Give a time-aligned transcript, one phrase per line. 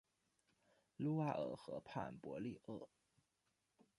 [0.97, 2.89] 卢瓦尔河畔博利厄。